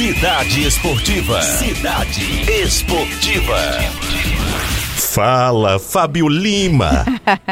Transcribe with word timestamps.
Cidade 0.00 0.66
Esportiva. 0.66 1.42
Cidade 1.42 2.50
Esportiva. 2.50 3.58
Fala, 4.96 5.78
Fábio 5.78 6.26
Lima. 6.26 7.04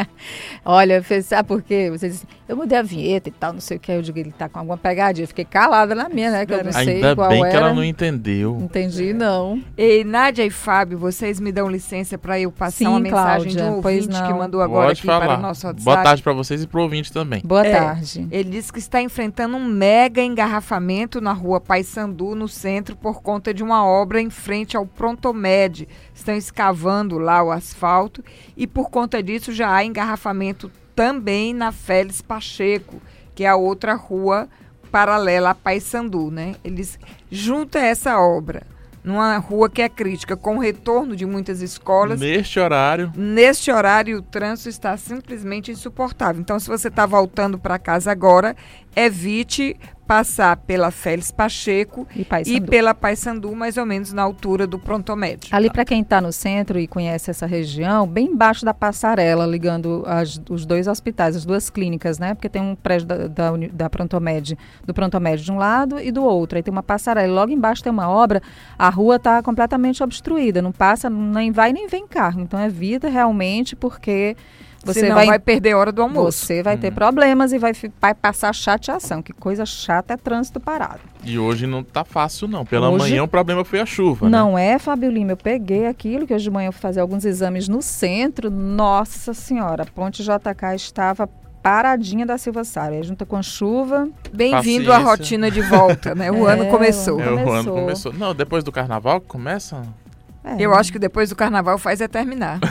Olha, 0.65 1.05
sabe 1.21 1.47
por 1.47 1.61
quê? 1.61 1.91
Você 1.91 2.09
disse, 2.09 2.25
eu 2.49 2.57
mudei 2.57 2.79
a 2.79 2.81
vinheta 2.81 3.29
e 3.29 3.31
tal, 3.31 3.53
não 3.53 3.61
sei 3.61 3.77
o 3.77 3.79
que. 3.79 3.91
Eu 3.91 4.01
digo, 4.01 4.17
ele 4.17 4.31
tá 4.35 4.49
com 4.49 4.57
alguma 4.57 4.75
pegadinha. 4.75 5.23
Eu 5.23 5.27
fiquei 5.27 5.45
calada 5.45 5.93
na 5.93 6.09
minha, 6.09 6.31
né? 6.31 6.45
Que 6.47 6.53
eu 6.55 6.63
não 6.63 6.71
sei 6.71 6.95
Ainda 6.95 7.15
qual 7.15 7.29
bem 7.29 7.41
era. 7.41 7.49
que 7.51 7.55
ela 7.55 7.73
não 7.75 7.83
entendeu. 7.83 8.57
Entendi, 8.59 9.13
não. 9.13 9.61
Ei, 9.77 10.03
Nádia 10.03 10.43
e 10.43 10.49
Fábio, 10.49 10.97
vocês 10.97 11.39
me 11.39 11.51
dão 11.51 11.69
licença 11.69 12.17
para 12.17 12.39
eu 12.39 12.51
passar 12.51 12.77
Sim, 12.77 12.87
uma 12.87 12.99
mensagem 12.99 13.53
Cláudia, 13.53 13.63
de 13.71 13.77
um 13.77 13.81
pois 13.83 14.07
ouvinte 14.07 14.23
que 14.23 14.33
mandou 14.33 14.61
agora 14.61 14.87
Pode 14.87 14.99
aqui 14.99 15.05
falar. 15.07 15.25
para 15.27 15.37
o 15.37 15.41
nosso 15.41 15.67
WhatsApp. 15.67 15.83
Boa 15.85 16.03
tarde 16.03 16.23
pra 16.23 16.33
vocês 16.33 16.63
e 16.63 16.67
pro 16.67 16.81
ouvinte 16.81 17.13
também. 17.13 17.41
Boa 17.45 17.63
É. 17.65 17.71
tarde. 17.79 18.27
Ele 18.31 18.49
disse 18.49 18.73
que 18.73 18.79
está 18.79 18.99
enfrentando 18.99 19.55
um 19.55 19.63
mega 19.63 20.21
engarrafamento 20.21 21.21
na 21.21 21.33
rua 21.33 21.61
Paissandu, 21.61 22.33
no 22.33 22.47
centro, 22.47 22.95
por 22.95 23.21
conta 23.21 23.53
de 23.53 23.61
uma 23.63 23.85
obra 23.85 24.19
em 24.19 24.31
frente 24.31 24.75
ao 24.75 24.87
Prontomed. 24.87 25.87
Estão 26.15 26.35
escavando 26.35 27.19
lá 27.19 27.43
o 27.43 27.51
asfalto 27.51 28.23
e 28.57 28.65
por 28.65 28.89
conta 28.89 29.21
disso 29.21 29.53
já 29.53 29.71
há 29.71 29.85
engarrafamento 29.85 30.71
também 30.99 31.53
na 31.53 31.71
Félix 31.71 32.21
Pacheco, 32.21 33.01
que 33.33 33.45
é 33.45 33.47
a 33.47 33.55
outra 33.55 33.93
rua 33.93 34.49
paralela 34.91 35.51
a 35.51 35.55
Paissandu, 35.55 36.29
né? 36.29 36.55
Eles 36.61 36.99
junta 37.31 37.79
essa 37.79 38.19
obra 38.19 38.63
numa 39.01 39.37
rua 39.37 39.69
que 39.69 39.81
é 39.81 39.87
crítica, 39.87 40.35
com 40.35 40.57
o 40.57 40.59
retorno 40.59 41.15
de 41.15 41.25
muitas 41.25 41.61
escolas, 41.61 42.19
Neste 42.19 42.59
horário, 42.59 43.13
Neste 43.15 43.71
horário, 43.71 44.17
o 44.17 44.21
trânsito 44.21 44.67
está 44.67 44.97
simplesmente 44.97 45.71
insuportável. 45.71 46.41
Então, 46.41 46.59
se 46.59 46.67
você 46.67 46.89
está 46.89 47.05
voltando 47.05 47.57
para 47.57 47.79
casa 47.79 48.11
agora, 48.11 48.53
evite 48.93 49.77
passar 50.09 50.57
pela 50.57 50.89
Félix 50.89 51.29
Pacheco 51.29 52.07
E 52.15 52.25
e 52.55 52.59
pela 52.59 52.95
Paissandu, 52.95 53.55
mais 53.55 53.77
ou 53.77 53.85
menos 53.85 54.11
na 54.11 54.23
altura 54.23 54.65
do 54.65 54.79
prontomédio. 54.79 55.55
Ali, 55.55 55.69
para 55.69 55.85
quem 55.85 56.01
está 56.01 56.19
no 56.19 56.31
centro 56.33 56.79
e 56.79 56.87
conhece 56.87 57.29
essa 57.29 57.45
região, 57.45 58.07
bem 58.07 58.25
embaixo 58.31 58.65
da 58.65 58.73
passarela, 58.73 59.45
ligando 59.45 60.03
as- 60.07 60.41
os 60.49 60.65
dois 60.65 60.87
hospitais, 60.87 61.35
as 61.35 61.45
duas 61.45 61.69
clínicas, 61.69 62.17
né? 62.17 62.33
Porque 62.33 62.49
tem 62.49 62.59
um 62.59 62.73
prédio 62.75 63.05
da, 63.05 63.27
da, 63.27 63.51
da 63.71 63.87
Prontomed, 63.87 64.57
do 64.83 64.95
Prontomed 64.95 65.43
de 65.43 65.51
um 65.51 65.57
lado 65.59 65.99
e 65.99 66.11
do 66.11 66.23
outro. 66.23 66.57
Aí 66.57 66.63
tem 66.63 66.71
uma 66.71 66.81
passarela. 66.81 67.31
Logo 67.31 67.51
embaixo 67.51 67.83
tem 67.83 67.91
uma 67.91 68.09
obra, 68.09 68.41
a 68.79 68.89
rua 68.89 69.17
está 69.17 69.43
completamente 69.43 70.01
obstruída. 70.01 70.59
Não 70.59 70.71
passa, 70.71 71.07
nem 71.07 71.51
vai 71.51 71.71
nem 71.71 71.87
vem 71.87 72.07
carro. 72.07 72.41
Então 72.41 72.59
evita 72.59 73.09
realmente, 73.09 73.75
porque 73.75 74.35
você 74.83 75.01
Senão 75.01 75.15
vai, 75.15 75.25
vai, 75.27 75.39
perder 75.39 75.71
a 75.73 75.77
hora 75.77 75.91
do 75.91 76.01
almoço. 76.01 76.45
você 76.45 76.63
vai 76.63 76.77
ter 76.77 76.91
problemas 76.91 77.51
e 77.51 77.57
vai, 77.57 77.73
vai 78.01 78.13
passar 78.13 78.53
chateação. 78.53 79.21
Que 79.21 79.33
coisa 79.33 79.65
chata 79.65 80.13
é 80.13 80.17
trânsito 80.17 80.59
parado. 80.59 80.99
e 81.23 81.37
hoje 81.37 81.67
não 81.67 81.83
tá 81.83 82.05
fácil 82.05 82.47
não. 82.47 82.65
Pela 82.65 82.89
Hoje- 82.89 82.97
manhã 83.09 83.23
o 83.23 83.27
problema 83.27 83.65
foi 83.65 83.79
a 83.81 83.85
chuva, 83.85 84.25
né? 84.29 84.37
Não 84.37 84.57
é, 84.57 84.79
Fábio 84.79 85.11
Lima. 85.11 85.31
Eu 85.33 85.37
peguei 85.37 85.85
aquilo 85.85 86.25
que 86.25 86.33
hoje 86.33 86.45
de 86.45 86.49
manhã 86.51 86.69
eu 86.69 86.71
fui 86.73 86.81
fazer 86.81 87.01
alguns 87.01 87.25
exames 87.25 87.67
no 87.67 87.81
centro. 87.81 88.49
Nossa 88.49 89.33
Senhora, 89.33 89.83
a 89.83 89.85
ponte 89.85 90.23
JK 90.23 90.75
estava 90.75 91.29
paradinha 91.61 92.25
da 92.25 92.37
Silva 92.37 92.63
Sara. 92.63 93.03
Junta 93.03 93.25
com 93.25 93.35
a 93.35 93.41
chuva. 93.41 94.07
Bem-vindo 94.33 94.93
à 94.93 94.97
rotina 94.97 95.51
de 95.51 95.61
volta, 95.61 96.15
né? 96.15 96.31
O 96.31 96.47
É, 96.49 96.53
ano 96.53 96.67
começou. 96.67 97.19
É, 97.19 97.25
o 97.29 97.33
ano 97.33 97.43
Começou. 97.43 97.73
começou. 97.73 98.13
Não, 98.13 98.33
depois 98.33 98.63
do 98.63 98.71
carnaval 98.71 99.19
que 99.19 99.27
começa. 99.27 99.81
É. 100.41 100.55
Eu 100.57 100.73
acho 100.73 100.89
que 100.91 100.97
depois 100.97 101.29
do 101.29 101.35
carnaval 101.35 101.77
faz 101.77 101.99
é 101.99 102.07
terminar. 102.07 102.59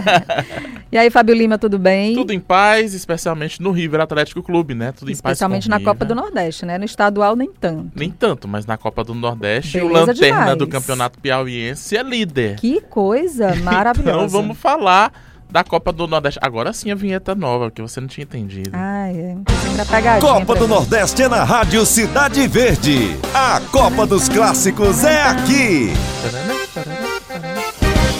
E 0.90 0.96
aí, 0.96 1.10
Fábio 1.10 1.34
Lima, 1.34 1.58
tudo 1.58 1.78
bem? 1.80 2.14
Tudo 2.14 2.32
em 2.32 2.38
paz, 2.38 2.94
especialmente 2.94 3.60
no 3.60 3.72
River 3.72 4.00
Atlético 4.00 4.40
Clube, 4.42 4.72
né? 4.74 4.92
Tudo 4.92 5.10
em 5.10 5.16
paz. 5.16 5.32
Especialmente 5.32 5.66
o 5.66 5.70
na. 5.70 5.80
Copa 5.80 6.04
do 6.04 6.14
Nordeste, 6.14 6.64
né? 6.64 6.78
No 6.78 6.84
estadual, 6.84 7.34
nem 7.34 7.50
tanto. 7.50 7.90
Nem 7.94 8.10
tanto, 8.10 8.46
mas 8.46 8.66
na 8.66 8.76
Copa 8.76 9.02
do 9.02 9.14
Nordeste, 9.14 9.78
o 9.78 9.88
Beleza 9.88 10.06
lanterna 10.12 10.38
demais. 10.40 10.58
do 10.58 10.66
Campeonato 10.68 11.18
Piauiense 11.18 11.96
é 11.96 12.02
líder. 12.02 12.56
Que 12.56 12.80
coisa 12.80 13.54
maravilhosa. 13.62 14.16
Então 14.26 14.28
vamos 14.28 14.56
falar 14.58 15.12
da 15.50 15.64
Copa 15.64 15.92
do 15.92 16.06
Nordeste. 16.06 16.38
Agora 16.40 16.72
sim 16.72 16.90
a 16.92 16.94
vinheta 16.94 17.34
nova, 17.34 17.68
que 17.70 17.82
você 17.82 18.00
não 18.00 18.06
tinha 18.08 18.22
entendido. 18.22 18.70
Ai, 18.72 19.16
é. 19.16 20.20
Copa 20.20 20.54
do 20.54 20.68
mim. 20.68 20.74
Nordeste 20.74 21.22
é 21.22 21.28
na 21.28 21.42
Rádio 21.42 21.84
Cidade 21.84 22.46
Verde. 22.46 23.16
A 23.34 23.60
Copa 23.72 24.06
dos 24.06 24.28
Clássicos 24.28 25.02
é 25.02 25.22
aqui. 25.22 25.88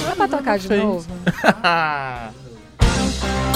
Dá 0.04 0.16
pra 0.16 0.28
tocar 0.28 0.58
de 0.58 0.68
novo? 0.68 1.06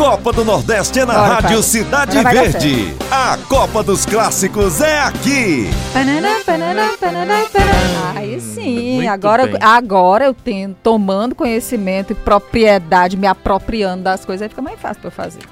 Copa 0.00 0.32
do 0.32 0.46
Nordeste 0.46 0.98
é 1.00 1.04
na 1.04 1.12
Bora, 1.12 1.26
Rádio 1.26 1.42
Fábio. 1.42 1.62
Cidade 1.62 2.16
Agora 2.16 2.42
Verde. 2.48 2.96
A 3.10 3.36
Copa 3.46 3.82
dos 3.82 4.06
Clássicos 4.06 4.80
é 4.80 4.98
aqui. 4.98 5.68
Panana, 5.92 6.40
panana, 6.46 6.90
panana, 6.98 7.34
panana. 7.52 8.18
Aí 8.18 8.40
sim, 8.40 8.94
Muito 8.94 9.10
agora, 9.10 9.46
bem. 9.46 9.58
agora 9.60 10.24
eu 10.24 10.32
tenho, 10.32 10.74
tomando 10.82 11.34
conhecimento 11.34 12.12
e 12.12 12.14
propriedade, 12.14 13.14
me 13.14 13.26
apropriando 13.26 14.04
das 14.04 14.24
coisas, 14.24 14.44
aí 14.44 14.48
fica 14.48 14.62
mais 14.62 14.80
fácil 14.80 15.02
pra 15.02 15.08
eu 15.08 15.12
fazer. 15.12 15.42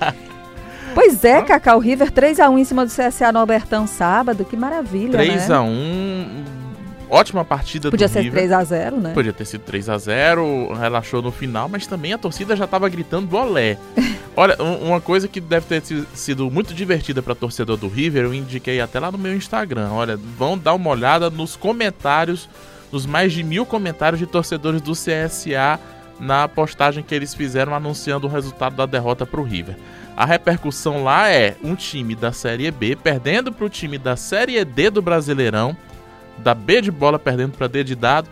pois 0.94 1.22
é, 1.22 1.42
Cacau 1.42 1.78
River 1.78 2.10
3x1 2.10 2.58
em 2.58 2.64
cima 2.64 2.86
do 2.86 2.90
CSA 2.90 3.30
no 3.30 3.40
Albertão 3.40 3.86
sábado, 3.86 4.42
que 4.46 4.56
maravilha, 4.56 5.18
né? 5.18 5.36
3x1. 5.36 6.65
Ótima 7.08 7.44
partida 7.44 7.90
Podia 7.90 8.08
do 8.08 8.12
ser 8.12 8.20
River. 8.22 8.48
3x0, 8.48 8.90
né? 9.00 9.12
Podia 9.14 9.32
ter 9.32 9.44
sido 9.44 9.60
3 9.62 9.88
a 9.88 9.96
0 9.98 10.72
relaxou 10.74 11.22
no 11.22 11.30
final, 11.30 11.68
mas 11.68 11.86
também 11.86 12.12
a 12.12 12.18
torcida 12.18 12.56
já 12.56 12.66
tava 12.66 12.88
gritando 12.88 13.26
bolé. 13.26 13.78
Olha, 14.36 14.56
um- 14.60 14.88
uma 14.88 15.00
coisa 15.00 15.28
que 15.28 15.40
deve 15.40 15.66
ter 15.66 15.82
si- 15.82 16.04
sido 16.14 16.50
muito 16.50 16.74
divertida 16.74 17.22
para 17.22 17.34
torcedor 17.34 17.76
do 17.76 17.88
River, 17.88 18.24
eu 18.24 18.34
indiquei 18.34 18.80
até 18.80 18.98
lá 18.98 19.10
no 19.12 19.18
meu 19.18 19.34
Instagram. 19.36 19.88
Olha, 19.92 20.16
vão 20.16 20.58
dar 20.58 20.74
uma 20.74 20.90
olhada 20.90 21.30
nos 21.30 21.54
comentários, 21.56 22.48
nos 22.92 23.06
mais 23.06 23.32
de 23.32 23.42
mil 23.42 23.64
comentários 23.64 24.18
de 24.18 24.26
torcedores 24.26 24.80
do 24.80 24.92
CSA 24.92 25.78
na 26.18 26.48
postagem 26.48 27.04
que 27.04 27.14
eles 27.14 27.34
fizeram 27.34 27.74
anunciando 27.74 28.26
o 28.26 28.30
resultado 28.30 28.74
da 28.74 28.84
derrota 28.86 29.24
para 29.24 29.40
o 29.40 29.44
River. 29.44 29.76
A 30.16 30.24
repercussão 30.24 31.04
lá 31.04 31.28
é 31.30 31.56
um 31.62 31.74
time 31.74 32.14
da 32.14 32.32
Série 32.32 32.70
B 32.70 32.96
perdendo 32.96 33.52
para 33.52 33.66
o 33.66 33.68
time 33.68 33.98
da 33.98 34.16
Série 34.16 34.64
D 34.64 34.88
do 34.90 35.02
Brasileirão, 35.02 35.76
da 36.38 36.54
B 36.54 36.80
de 36.80 36.90
bola 36.90 37.18
perdendo 37.18 37.56
para 37.56 37.66
D 37.66 37.84
de 37.84 37.94
dado, 37.94 38.28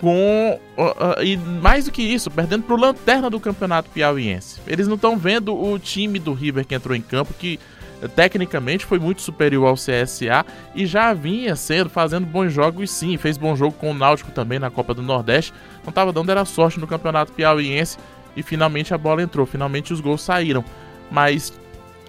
com 0.00 0.58
uh, 0.78 0.82
uh, 0.82 1.22
e 1.22 1.36
mais 1.36 1.84
do 1.84 1.92
que 1.92 2.02
isso, 2.02 2.30
perdendo 2.30 2.64
para 2.64 2.74
o 2.74 2.78
lanterna 2.78 3.28
do 3.28 3.38
campeonato 3.38 3.90
piauiense. 3.90 4.60
Eles 4.66 4.88
não 4.88 4.94
estão 4.94 5.16
vendo 5.18 5.54
o 5.54 5.78
time 5.78 6.18
do 6.18 6.32
River 6.32 6.66
que 6.66 6.74
entrou 6.74 6.96
em 6.96 7.02
campo 7.02 7.34
que 7.34 7.60
eh, 8.02 8.08
tecnicamente 8.08 8.86
foi 8.86 8.98
muito 8.98 9.20
superior 9.20 9.68
ao 9.68 9.74
CSA 9.74 10.46
e 10.74 10.86
já 10.86 11.12
vinha 11.12 11.54
sendo 11.54 11.90
fazendo 11.90 12.26
bons 12.26 12.50
jogos 12.50 12.90
sim, 12.90 13.16
fez 13.18 13.36
bom 13.36 13.54
jogo 13.54 13.76
com 13.78 13.90
o 13.90 13.94
Náutico 13.94 14.30
também 14.30 14.58
na 14.58 14.70
Copa 14.70 14.94
do 14.94 15.02
Nordeste. 15.02 15.52
Não 15.82 15.90
estava 15.90 16.12
dando 16.12 16.30
era 16.30 16.46
sorte 16.46 16.80
no 16.80 16.86
campeonato 16.86 17.32
piauiense 17.32 17.98
e 18.34 18.42
finalmente 18.42 18.94
a 18.94 18.98
bola 18.98 19.22
entrou, 19.22 19.44
finalmente 19.44 19.92
os 19.92 20.00
gols 20.00 20.22
saíram. 20.22 20.64
Mas 21.10 21.52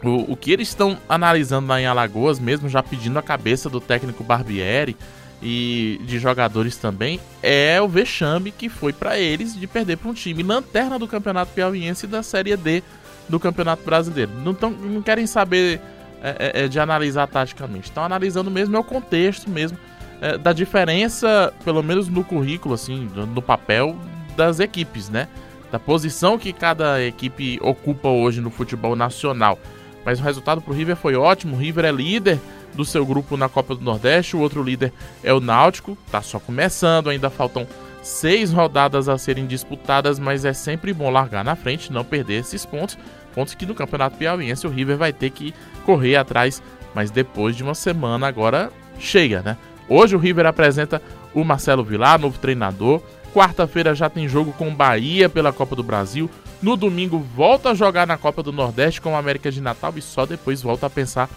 o, 0.01 0.31
o 0.31 0.35
que 0.37 0.51
eles 0.51 0.69
estão 0.69 0.97
analisando 1.09 1.67
lá 1.67 1.81
em 1.81 1.85
Alagoas, 1.85 2.39
mesmo 2.39 2.69
já 2.69 2.81
pedindo 2.81 3.19
a 3.19 3.21
cabeça 3.21 3.69
do 3.69 3.81
técnico 3.81 4.23
Barbieri 4.23 4.95
e 5.41 5.99
de 6.05 6.19
jogadores 6.19 6.77
também, 6.77 7.19
é 7.41 7.81
o 7.81 7.87
vexame 7.87 8.51
que 8.51 8.69
foi 8.69 8.93
para 8.93 9.17
eles 9.17 9.59
de 9.59 9.65
perder 9.67 9.97
para 9.97 10.09
um 10.09 10.13
time 10.13 10.43
lanterna 10.43 10.99
do 10.99 11.07
Campeonato 11.07 11.51
Piauiense 11.53 12.05
e 12.05 12.09
da 12.09 12.21
Série 12.21 12.55
D 12.55 12.83
do 13.27 13.39
Campeonato 13.39 13.83
Brasileiro. 13.83 14.31
Não, 14.43 14.53
tão, 14.53 14.69
não 14.69 15.01
querem 15.01 15.25
saber 15.25 15.81
é, 16.21 16.51
é, 16.59 16.63
é, 16.63 16.67
de 16.67 16.79
analisar 16.79 17.27
taticamente, 17.27 17.85
estão 17.89 18.03
analisando 18.03 18.51
mesmo 18.51 18.75
é 18.75 18.79
o 18.79 18.83
contexto 18.83 19.49
mesmo 19.49 19.77
é, 20.21 20.37
da 20.37 20.53
diferença, 20.53 21.51
pelo 21.65 21.81
menos 21.81 22.07
no 22.07 22.23
currículo, 22.23 22.75
assim, 22.75 23.09
no- 23.15 23.41
papel 23.41 23.97
das 24.37 24.59
equipes, 24.59 25.09
né? 25.09 25.27
Da 25.71 25.79
posição 25.79 26.37
que 26.37 26.53
cada 26.53 27.01
equipe 27.03 27.57
ocupa 27.61 28.07
hoje 28.09 28.39
no 28.39 28.51
futebol 28.51 28.95
nacional. 28.95 29.57
Mas 30.05 30.19
o 30.19 30.23
resultado 30.23 30.61
pro 30.61 30.73
River 30.73 30.95
foi 30.95 31.15
ótimo. 31.15 31.55
O 31.55 31.59
River 31.59 31.85
é 31.85 31.91
líder 31.91 32.39
do 32.75 32.85
seu 32.85 33.05
grupo 33.05 33.37
na 33.37 33.49
Copa 33.49 33.75
do 33.75 33.83
Nordeste. 33.83 34.35
O 34.35 34.39
outro 34.39 34.63
líder 34.63 34.93
é 35.23 35.33
o 35.33 35.39
Náutico. 35.39 35.97
Tá 36.11 36.21
só 36.21 36.39
começando, 36.39 37.09
ainda 37.09 37.29
faltam 37.29 37.67
seis 38.01 38.51
rodadas 38.51 39.07
a 39.07 39.17
serem 39.17 39.45
disputadas, 39.45 40.19
mas 40.19 40.43
é 40.45 40.53
sempre 40.53 40.93
bom 40.93 41.09
largar 41.09 41.43
na 41.43 41.55
frente, 41.55 41.91
não 41.91 42.03
perder 42.03 42.39
esses 42.39 42.65
pontos. 42.65 42.97
Pontos 43.33 43.53
que 43.53 43.65
no 43.65 43.75
Campeonato 43.75 44.17
Piauiense 44.17 44.67
o 44.67 44.69
River 44.69 44.97
vai 44.97 45.13
ter 45.13 45.29
que 45.29 45.53
correr 45.85 46.15
atrás, 46.15 46.61
mas 46.93 47.11
depois 47.11 47.55
de 47.55 47.63
uma 47.63 47.75
semana 47.75 48.27
agora 48.27 48.71
chega, 48.99 49.41
né? 49.41 49.57
Hoje 49.87 50.15
o 50.15 50.19
River 50.19 50.45
apresenta 50.45 51.01
o 51.33 51.43
Marcelo 51.43 51.83
Vilar, 51.83 52.19
novo 52.19 52.39
treinador. 52.39 53.01
Quarta-feira 53.33 53.95
já 53.95 54.09
tem 54.09 54.27
jogo 54.27 54.51
com 54.53 54.67
o 54.67 54.75
Bahia 54.75 55.29
pela 55.29 55.53
Copa 55.53 55.75
do 55.75 55.83
Brasil. 55.83 56.29
No 56.61 56.75
domingo 56.75 57.19
volta 57.35 57.71
a 57.71 57.73
jogar 57.73 58.05
na 58.05 58.17
Copa 58.17 58.43
do 58.43 58.51
Nordeste 58.51 59.01
com 59.01 59.13
o 59.13 59.15
América 59.15 59.49
de 59.49 59.61
Natal 59.61 59.93
e 59.95 60.01
só 60.01 60.25
depois 60.25 60.61
volta 60.61 60.87
a 60.87 60.89
pensar 60.89 61.29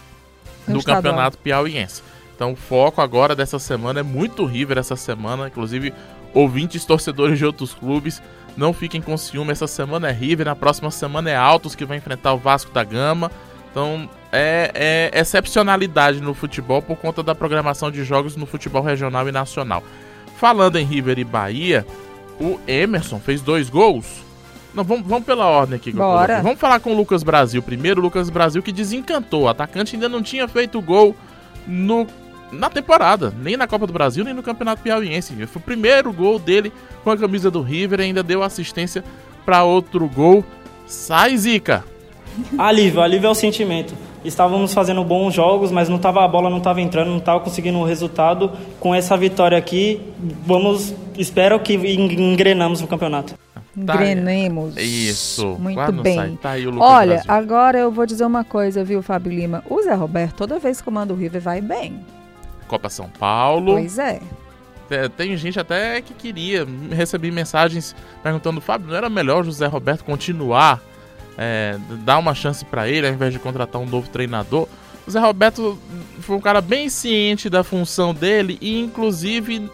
No 0.67 0.79
estadual. 0.79 1.03
Campeonato 1.03 1.37
Piauiense. 1.37 2.01
Então 2.35 2.53
o 2.53 2.55
foco 2.55 3.01
agora 3.01 3.35
dessa 3.35 3.57
semana 3.59 4.01
é 4.01 4.03
muito 4.03 4.45
River 4.45 4.77
essa 4.77 4.95
semana, 4.95 5.47
inclusive 5.47 5.93
ouvintes 6.33 6.83
torcedores 6.83 7.39
de 7.39 7.45
outros 7.45 7.73
clubes, 7.73 8.21
não 8.57 8.73
fiquem 8.73 9.01
com 9.01 9.17
ciúme, 9.17 9.51
essa 9.51 9.67
semana 9.67 10.09
é 10.09 10.11
River, 10.11 10.45
na 10.45 10.55
próxima 10.55 10.91
semana 10.91 11.29
é 11.29 11.35
Altos 11.35 11.75
que 11.75 11.85
vai 11.85 11.97
enfrentar 11.97 12.33
o 12.33 12.37
Vasco 12.37 12.71
da 12.71 12.83
Gama. 12.83 13.31
Então 13.71 14.09
é, 14.31 15.11
é 15.13 15.19
excepcionalidade 15.19 16.21
no 16.21 16.33
futebol 16.33 16.81
por 16.81 16.97
conta 16.97 17.21
da 17.21 17.35
programação 17.35 17.91
de 17.91 18.03
jogos 18.03 18.35
no 18.35 18.45
futebol 18.45 18.81
regional 18.81 19.27
e 19.27 19.31
nacional. 19.31 19.83
Falando 20.37 20.77
em 20.77 20.85
River 20.85 21.19
e 21.19 21.23
Bahia, 21.23 21.85
o 22.39 22.59
Emerson 22.67 23.19
fez 23.19 23.41
dois 23.41 23.69
gols. 23.69 24.23
Não, 24.75 24.83
vamos, 24.83 25.07
vamos 25.07 25.25
pela 25.25 25.45
ordem 25.45 25.77
aqui. 25.77 25.91
Bora. 25.91 26.41
Vamos 26.41 26.59
falar 26.59 26.79
com 26.79 26.91
o 26.91 26.95
Lucas 26.97 27.23
Brasil 27.23 27.61
primeiro. 27.61 28.01
O 28.01 28.03
Lucas 28.03 28.29
Brasil 28.29 28.61
que 28.61 28.71
desencantou. 28.71 29.43
O 29.43 29.47
atacante 29.47 29.95
ainda 29.95 30.09
não 30.09 30.21
tinha 30.21 30.47
feito 30.47 30.81
gol 30.81 31.15
no, 31.65 32.05
na 32.51 32.69
temporada. 32.69 33.33
Nem 33.41 33.55
na 33.55 33.67
Copa 33.67 33.87
do 33.87 33.93
Brasil, 33.93 34.23
nem 34.25 34.33
no 34.33 34.43
Campeonato 34.43 34.81
Piauiense. 34.81 35.33
Foi 35.47 35.61
o 35.61 35.65
primeiro 35.65 36.11
gol 36.11 36.37
dele 36.37 36.73
com 37.03 37.11
a 37.11 37.17
camisa 37.17 37.49
do 37.49 37.61
River. 37.61 37.99
e 38.01 38.03
Ainda 38.03 38.21
deu 38.21 38.43
assistência 38.43 39.03
para 39.45 39.63
outro 39.63 40.07
gol. 40.09 40.43
Sai, 40.85 41.37
Zica! 41.37 41.83
Alívio, 42.57 43.01
alívio 43.01 43.27
é 43.27 43.29
o 43.29 43.35
sentimento. 43.35 43.93
Estávamos 44.25 44.73
fazendo 44.73 45.03
bons 45.05 45.33
jogos, 45.33 45.71
mas 45.71 45.87
não 45.87 45.97
tava, 45.97 46.25
a 46.25 46.27
bola 46.27 46.49
não 46.49 46.57
estava 46.57 46.81
entrando, 46.81 47.09
não 47.11 47.17
estava 47.19 47.39
conseguindo 47.39 47.77
o 47.77 47.85
resultado. 47.85 48.51
Com 48.79 48.93
essa 48.93 49.15
vitória 49.15 49.57
aqui, 49.57 50.01
vamos, 50.45 50.93
espero 51.17 51.59
que 51.59 51.75
en- 51.75 52.33
engrenamos 52.33 52.81
no 52.81 52.87
campeonato. 52.87 53.35
Tá. 53.85 53.95
Engrenemos. 53.95 54.77
Isso. 54.77 55.57
Muito 55.59 55.91
bem. 56.01 56.37
Tá 56.37 56.51
Olha, 56.79 57.15
Brasil. 57.15 57.31
agora 57.31 57.77
eu 57.79 57.91
vou 57.91 58.05
dizer 58.05 58.25
uma 58.25 58.43
coisa, 58.43 58.83
viu, 58.83 59.01
Fábio 59.01 59.31
Lima? 59.33 59.63
O 59.69 59.81
Zé 59.81 59.93
Roberto, 59.93 60.35
toda 60.37 60.59
vez 60.59 60.77
que 60.77 60.85
comanda 60.85 61.13
o 61.13 61.17
River, 61.17 61.41
vai 61.41 61.59
bem. 61.61 61.99
Copa 62.67 62.89
São 62.89 63.09
Paulo. 63.09 63.73
Pois 63.73 63.99
é. 63.99 64.21
É, 64.89 65.09
Tem 65.09 65.35
gente 65.35 65.59
até 65.59 66.01
que 66.01 66.13
queria. 66.13 66.65
Recebi 66.91 67.31
mensagens 67.31 67.95
perguntando, 68.23 68.61
Fábio, 68.61 68.87
não 68.89 68.95
era 68.95 69.09
melhor 69.09 69.41
o 69.41 69.45
José 69.45 69.65
Roberto 69.65 70.03
continuar, 70.05 70.81
é, 71.37 71.77
dar 72.03 72.17
uma 72.17 72.33
chance 72.33 72.63
pra 72.63 72.87
ele, 72.87 73.07
ao 73.07 73.13
invés 73.13 73.33
de 73.33 73.39
contratar 73.39 73.81
um 73.81 73.85
novo 73.85 74.09
treinador? 74.09 74.67
O 75.05 75.11
Zé 75.11 75.19
Roberto 75.19 75.77
foi 76.21 76.35
um 76.35 76.41
cara 76.41 76.61
bem 76.61 76.89
ciente 76.89 77.49
da 77.49 77.63
função 77.63 78.13
dele 78.13 78.57
e, 78.61 78.79
inclusive, 78.79 79.69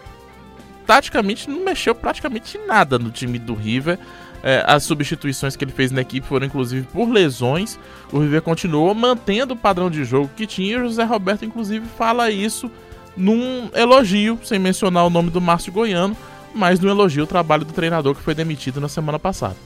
taticamente 0.86 1.48
não 1.48 1.64
mexeu 1.64 1.94
praticamente 1.94 2.58
nada 2.66 2.98
no 2.98 3.10
time 3.10 3.38
do 3.38 3.54
River. 3.54 3.98
É, 4.42 4.64
as 4.66 4.82
substituições 4.82 5.54
que 5.54 5.64
ele 5.64 5.70
fez 5.70 5.92
na 5.92 6.00
equipe 6.00 6.26
foram 6.26 6.46
inclusive 6.46 6.86
por 6.92 7.08
lesões. 7.08 7.78
O 8.12 8.18
River 8.18 8.42
continuou 8.42 8.92
mantendo 8.94 9.54
o 9.54 9.56
padrão 9.56 9.88
de 9.88 10.04
jogo 10.04 10.30
que 10.36 10.46
tinha. 10.46 10.72
E 10.72 10.76
o 10.76 10.84
José 10.84 11.04
Roberto, 11.04 11.44
inclusive, 11.44 11.86
fala 11.96 12.30
isso 12.30 12.70
num 13.16 13.70
elogio, 13.74 14.38
sem 14.42 14.58
mencionar 14.58 15.06
o 15.06 15.10
nome 15.10 15.30
do 15.30 15.40
Márcio 15.40 15.72
Goiano, 15.72 16.16
mas 16.54 16.80
num 16.80 16.88
elogio 16.88 17.22
ao 17.22 17.26
trabalho 17.26 17.64
do 17.64 17.72
treinador 17.72 18.14
que 18.14 18.22
foi 18.22 18.34
demitido 18.34 18.80
na 18.80 18.88
semana 18.88 19.18
passada. 19.18 19.56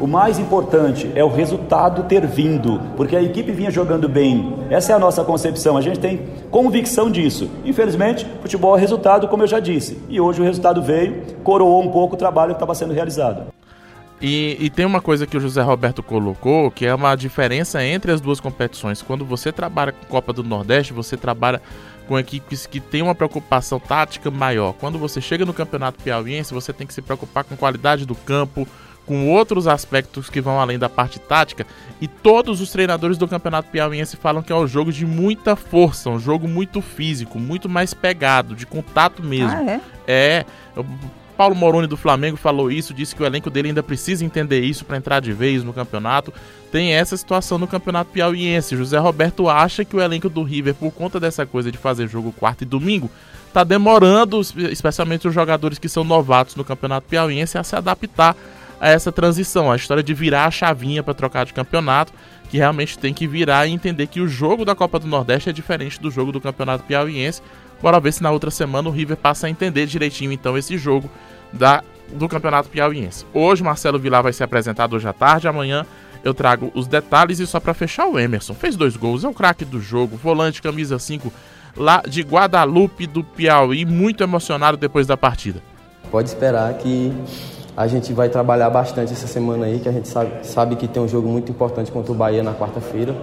O 0.00 0.06
mais 0.06 0.38
importante 0.38 1.10
é 1.16 1.24
o 1.24 1.28
resultado 1.28 2.04
ter 2.04 2.24
vindo, 2.24 2.80
porque 2.96 3.16
a 3.16 3.22
equipe 3.22 3.50
vinha 3.50 3.68
jogando 3.68 4.08
bem. 4.08 4.54
Essa 4.70 4.92
é 4.92 4.94
a 4.94 4.98
nossa 4.98 5.24
concepção, 5.24 5.76
a 5.76 5.80
gente 5.80 5.98
tem 5.98 6.24
convicção 6.52 7.10
disso. 7.10 7.50
Infelizmente, 7.64 8.24
futebol 8.40 8.76
é 8.76 8.80
resultado, 8.80 9.26
como 9.26 9.42
eu 9.42 9.48
já 9.48 9.58
disse. 9.58 10.00
E 10.08 10.20
hoje 10.20 10.40
o 10.40 10.44
resultado 10.44 10.80
veio, 10.80 11.22
coroou 11.42 11.82
um 11.82 11.90
pouco 11.90 12.14
o 12.14 12.18
trabalho 12.18 12.50
que 12.50 12.56
estava 12.58 12.76
sendo 12.76 12.94
realizado. 12.94 13.52
E, 14.22 14.56
e 14.60 14.70
tem 14.70 14.86
uma 14.86 15.00
coisa 15.00 15.26
que 15.26 15.36
o 15.36 15.40
José 15.40 15.62
Roberto 15.62 16.00
colocou, 16.00 16.70
que 16.70 16.86
é 16.86 16.94
uma 16.94 17.16
diferença 17.16 17.84
entre 17.84 18.12
as 18.12 18.20
duas 18.20 18.38
competições. 18.38 19.02
Quando 19.02 19.24
você 19.24 19.50
trabalha 19.50 19.90
com 19.90 20.06
Copa 20.06 20.32
do 20.32 20.44
Nordeste, 20.44 20.92
você 20.92 21.16
trabalha 21.16 21.60
com 22.06 22.16
equipes 22.16 22.66
que 22.66 22.78
têm 22.78 23.02
uma 23.02 23.16
preocupação 23.16 23.80
tática 23.80 24.30
maior. 24.30 24.74
Quando 24.74 24.96
você 24.96 25.20
chega 25.20 25.44
no 25.44 25.52
Campeonato 25.52 26.00
Piauiense, 26.04 26.54
você 26.54 26.72
tem 26.72 26.86
que 26.86 26.94
se 26.94 27.02
preocupar 27.02 27.42
com 27.42 27.56
qualidade 27.56 28.06
do 28.06 28.14
campo, 28.14 28.66
com 29.08 29.26
outros 29.30 29.66
aspectos 29.66 30.28
que 30.28 30.38
vão 30.38 30.60
além 30.60 30.78
da 30.78 30.88
parte 30.88 31.18
tática. 31.18 31.66
E 31.98 32.06
todos 32.06 32.60
os 32.60 32.70
treinadores 32.70 33.16
do 33.16 33.26
Campeonato 33.26 33.70
Piauiense 33.70 34.18
falam 34.18 34.42
que 34.42 34.52
é 34.52 34.54
um 34.54 34.66
jogo 34.66 34.92
de 34.92 35.06
muita 35.06 35.56
força, 35.56 36.10
um 36.10 36.20
jogo 36.20 36.46
muito 36.46 36.82
físico, 36.82 37.38
muito 37.38 37.70
mais 37.70 37.94
pegado, 37.94 38.54
de 38.54 38.66
contato 38.66 39.22
mesmo. 39.22 39.50
Ah, 39.50 39.64
é? 39.64 39.80
É, 40.06 40.44
Paulo 41.38 41.54
Moroni 41.54 41.86
do 41.86 41.96
Flamengo 41.96 42.36
falou 42.36 42.70
isso, 42.70 42.92
disse 42.92 43.16
que 43.16 43.22
o 43.22 43.26
elenco 43.26 43.48
dele 43.48 43.68
ainda 43.68 43.82
precisa 43.82 44.24
entender 44.24 44.60
isso 44.60 44.84
para 44.84 44.98
entrar 44.98 45.20
de 45.20 45.32
vez 45.32 45.64
no 45.64 45.72
campeonato. 45.72 46.34
Tem 46.70 46.92
essa 46.92 47.16
situação 47.16 47.56
no 47.56 47.66
campeonato 47.66 48.10
piauiense. 48.10 48.76
José 48.76 48.98
Roberto 48.98 49.48
acha 49.48 49.86
que 49.86 49.96
o 49.96 50.02
elenco 50.02 50.28
do 50.28 50.42
River, 50.42 50.74
por 50.74 50.92
conta 50.92 51.18
dessa 51.18 51.46
coisa 51.46 51.72
de 51.72 51.78
fazer 51.78 52.08
jogo 52.08 52.30
quarta 52.32 52.64
e 52.64 52.66
domingo, 52.66 53.10
tá 53.54 53.64
demorando, 53.64 54.40
especialmente 54.70 55.26
os 55.26 55.32
jogadores 55.32 55.78
que 55.78 55.88
são 55.88 56.04
novatos 56.04 56.56
no 56.56 56.64
campeonato 56.64 57.06
piauiense, 57.08 57.56
a 57.56 57.64
se 57.64 57.74
adaptar 57.74 58.36
a 58.80 58.88
essa 58.88 59.10
transição, 59.10 59.70
a 59.70 59.76
história 59.76 60.02
de 60.02 60.14
virar 60.14 60.46
a 60.46 60.50
chavinha 60.50 61.02
para 61.02 61.14
trocar 61.14 61.44
de 61.44 61.52
campeonato, 61.52 62.12
que 62.48 62.56
realmente 62.56 62.98
tem 62.98 63.12
que 63.12 63.26
virar 63.26 63.66
e 63.66 63.72
entender 63.72 64.06
que 64.06 64.20
o 64.20 64.28
jogo 64.28 64.64
da 64.64 64.74
Copa 64.74 64.98
do 64.98 65.06
Nordeste 65.06 65.50
é 65.50 65.52
diferente 65.52 66.00
do 66.00 66.10
jogo 66.10 66.32
do 66.32 66.40
campeonato 66.40 66.84
piauiense. 66.84 67.42
Bora 67.82 68.00
ver 68.00 68.12
se 68.12 68.22
na 68.22 68.30
outra 68.30 68.50
semana 68.50 68.88
o 68.88 68.92
River 68.92 69.16
passa 69.16 69.46
a 69.46 69.50
entender 69.50 69.86
direitinho 69.86 70.32
então 70.32 70.58
esse 70.58 70.76
jogo 70.76 71.08
da, 71.52 71.82
do 72.12 72.28
Campeonato 72.28 72.68
Piauiense. 72.68 73.24
Hoje 73.32 73.62
Marcelo 73.62 73.98
Vilar 73.98 74.22
vai 74.22 74.32
ser 74.32 74.44
apresentado 74.44 74.96
hoje 74.96 75.06
à 75.06 75.12
tarde, 75.12 75.46
amanhã 75.46 75.86
eu 76.24 76.34
trago 76.34 76.72
os 76.74 76.88
detalhes 76.88 77.38
e 77.38 77.46
só 77.46 77.60
para 77.60 77.74
fechar 77.74 78.06
o 78.08 78.18
Emerson. 78.18 78.54
Fez 78.54 78.74
dois 78.74 78.96
gols, 78.96 79.22
é 79.22 79.28
o 79.28 79.34
craque 79.34 79.64
do 79.64 79.80
jogo, 79.80 80.16
volante 80.16 80.60
camisa 80.60 80.98
5 80.98 81.32
lá 81.76 82.02
de 82.06 82.22
Guadalupe 82.22 83.06
do 83.06 83.22
Piauí, 83.22 83.84
muito 83.84 84.22
emocionado 84.24 84.76
depois 84.76 85.06
da 85.06 85.16
partida. 85.16 85.62
Pode 86.10 86.28
esperar 86.28 86.74
que 86.74 87.12
a 87.78 87.86
gente 87.86 88.12
vai 88.12 88.28
trabalhar 88.28 88.68
bastante 88.70 89.12
essa 89.12 89.28
semana 89.28 89.66
aí, 89.66 89.78
que 89.78 89.88
a 89.88 89.92
gente 89.92 90.08
sabe, 90.08 90.44
sabe 90.44 90.74
que 90.74 90.88
tem 90.88 91.00
um 91.00 91.06
jogo 91.06 91.28
muito 91.28 91.52
importante 91.52 91.92
contra 91.92 92.10
o 92.10 92.14
Bahia 92.14 92.42
na 92.42 92.52
quarta-feira. 92.52 93.14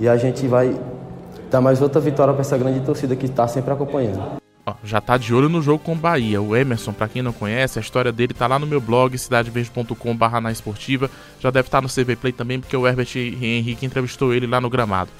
E 0.00 0.08
a 0.08 0.16
gente 0.16 0.44
vai 0.48 0.76
dar 1.48 1.60
mais 1.60 1.80
outra 1.80 2.00
vitória 2.00 2.34
para 2.34 2.40
essa 2.40 2.58
grande 2.58 2.80
torcida 2.80 3.14
que 3.14 3.26
está 3.26 3.46
sempre 3.46 3.72
acompanhando. 3.72 4.42
Já 4.82 5.00
tá 5.00 5.16
de 5.16 5.32
olho 5.32 5.48
no 5.48 5.62
jogo 5.62 5.84
com 5.84 5.92
o 5.92 5.96
Bahia. 5.96 6.42
O 6.42 6.56
Emerson, 6.56 6.92
pra 6.92 7.06
quem 7.06 7.22
não 7.22 7.32
conhece, 7.32 7.78
a 7.78 7.82
história 7.82 8.10
dele 8.10 8.34
tá 8.34 8.48
lá 8.48 8.58
no 8.58 8.66
meu 8.66 8.80
blog, 8.80 9.16
cidadeverde.com.br 9.16 10.40
na 10.42 10.50
esportiva. 10.50 11.08
Já 11.38 11.52
deve 11.52 11.68
estar 11.68 11.80
no 11.80 11.88
CV 11.88 12.16
Play 12.16 12.32
também, 12.32 12.58
porque 12.58 12.76
o 12.76 12.84
Herbert 12.84 13.16
Henrique 13.16 13.86
entrevistou 13.86 14.34
ele 14.34 14.48
lá 14.48 14.60
no 14.60 14.68
gramado. 14.68 15.10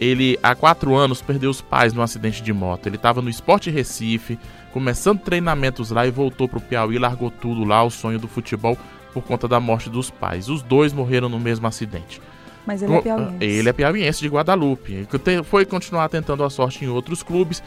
Ele, 0.00 0.38
há 0.42 0.54
quatro 0.54 0.94
anos, 0.96 1.20
perdeu 1.20 1.50
os 1.50 1.60
pais 1.60 1.92
num 1.92 2.00
acidente 2.00 2.42
de 2.42 2.52
moto. 2.52 2.86
Ele 2.86 2.96
tava 2.96 3.20
no 3.20 3.28
Esporte 3.28 3.70
Recife, 3.70 4.38
começando 4.72 5.20
treinamentos 5.20 5.90
lá 5.90 6.06
e 6.06 6.10
voltou 6.10 6.48
pro 6.48 6.60
Piauí, 6.60 6.98
largou 6.98 7.30
tudo 7.30 7.64
lá, 7.64 7.82
o 7.84 7.90
sonho 7.90 8.18
do 8.18 8.26
futebol, 8.26 8.76
por 9.12 9.22
conta 9.22 9.46
da 9.46 9.60
morte 9.60 9.90
dos 9.90 10.10
pais. 10.10 10.48
Os 10.48 10.62
dois 10.62 10.92
morreram 10.92 11.28
no 11.28 11.38
mesmo 11.38 11.66
acidente. 11.66 12.20
Mas 12.66 12.82
ele 12.82 12.94
é 12.94 13.00
piauiense. 13.00 13.36
Ele 13.40 13.68
é 13.68 13.72
piauiense 13.72 14.20
de 14.20 14.28
Guadalupe. 14.28 15.08
Foi 15.44 15.66
continuar 15.66 16.08
tentando 16.08 16.44
a 16.44 16.50
sorte 16.50 16.84
em 16.84 16.88
outros 16.88 17.22
clubes. 17.22 17.62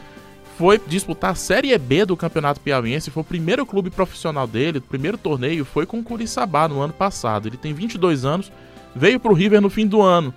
Foi 0.58 0.80
disputar 0.86 1.32
a 1.32 1.34
Série 1.34 1.76
B 1.76 2.06
do 2.06 2.16
Campeonato 2.16 2.60
Piauiense. 2.60 3.10
Foi 3.10 3.20
o 3.20 3.24
primeiro 3.24 3.66
clube 3.66 3.90
profissional 3.90 4.46
dele. 4.46 4.78
O 4.78 4.82
primeiro 4.82 5.18
torneio 5.18 5.64
foi 5.66 5.84
com 5.84 5.98
o 5.98 6.02
Curiçaba 6.02 6.66
no 6.66 6.80
ano 6.80 6.94
passado. 6.94 7.46
Ele 7.46 7.58
tem 7.58 7.74
22 7.74 8.24
anos. 8.24 8.50
Veio 8.94 9.20
pro 9.20 9.34
River 9.34 9.60
no 9.60 9.68
fim 9.68 9.86
do 9.86 10.00
ano. 10.00 10.34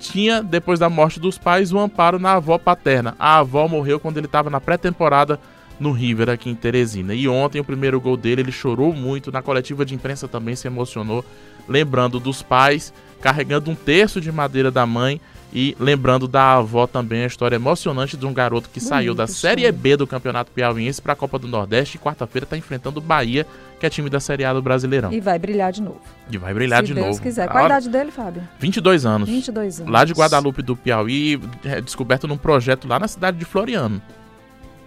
Tinha, 0.00 0.42
depois 0.42 0.80
da 0.80 0.90
morte 0.90 1.20
dos 1.20 1.38
pais, 1.38 1.72
o 1.72 1.78
amparo 1.78 2.18
na 2.18 2.32
avó 2.32 2.58
paterna. 2.58 3.14
A 3.18 3.38
avó 3.38 3.68
morreu 3.68 4.00
quando 4.00 4.18
ele 4.18 4.26
estava 4.26 4.50
na 4.50 4.60
pré-temporada 4.60 5.38
no 5.78 5.92
River 5.92 6.30
aqui 6.30 6.50
em 6.50 6.54
Teresina. 6.54 7.14
E 7.14 7.28
ontem, 7.28 7.60
o 7.60 7.64
primeiro 7.64 8.00
gol 8.00 8.16
dele, 8.16 8.42
ele 8.42 8.52
chorou 8.52 8.92
muito. 8.92 9.30
Na 9.32 9.42
coletiva 9.42 9.84
de 9.84 9.94
imprensa 9.94 10.26
também 10.26 10.56
se 10.56 10.66
emocionou, 10.66 11.24
lembrando 11.68 12.18
dos 12.18 12.42
pais, 12.42 12.92
carregando 13.20 13.70
um 13.70 13.74
terço 13.74 14.20
de 14.20 14.30
madeira 14.32 14.70
da 14.70 14.86
mãe 14.86 15.20
e 15.52 15.76
lembrando 15.78 16.26
da 16.26 16.54
avó 16.54 16.86
também 16.86 17.22
a 17.22 17.26
história 17.26 17.56
emocionante 17.56 18.16
de 18.16 18.26
um 18.26 18.34
garoto 18.34 18.68
que 18.68 18.80
saiu 18.80 19.14
da 19.14 19.26
Série 19.26 19.70
B 19.70 19.96
do 19.96 20.06
Campeonato 20.06 20.50
Piauiense 20.50 21.00
para 21.00 21.12
a 21.12 21.16
Copa 21.16 21.38
do 21.38 21.46
Nordeste 21.46 21.96
e 21.96 22.00
quarta-feira 22.00 22.44
está 22.44 22.56
enfrentando 22.56 22.98
o 22.98 23.02
Bahia, 23.02 23.46
que 23.78 23.86
é 23.86 23.88
time 23.90 24.10
da 24.10 24.20
Série 24.20 24.44
A 24.44 24.52
do 24.52 24.60
Brasileirão. 24.60 25.12
E 25.12 25.20
vai 25.20 25.38
brilhar 25.38 25.72
de 25.72 25.80
novo. 25.82 26.00
E 26.30 26.36
vai 26.36 26.52
brilhar 26.52 26.80
Se 26.80 26.88
de 26.88 26.94
Deus 26.94 27.06
novo. 27.06 27.22
quiser. 27.22 27.44
Ah, 27.44 27.48
Qual 27.48 27.62
a 27.64 27.66
idade 27.66 27.88
dele, 27.88 28.10
Fábio? 28.10 28.42
22 28.58 29.06
anos. 29.06 29.28
22 29.28 29.80
anos. 29.80 29.92
Lá 29.92 30.04
de 30.04 30.12
Guadalupe 30.12 30.62
do 30.62 30.76
Piauí, 30.76 31.40
é, 31.64 31.80
descoberto 31.80 32.26
num 32.26 32.36
projeto 32.36 32.88
lá 32.88 32.98
na 32.98 33.08
cidade 33.08 33.38
de 33.38 33.44
Floriano, 33.44 34.02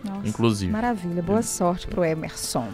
Nossa, 0.04 0.28
inclusive. 0.28 0.72
Maravilha. 0.72 1.22
Boa 1.22 1.42
sorte 1.42 1.88
pro 1.88 2.04
Emerson. 2.04 2.68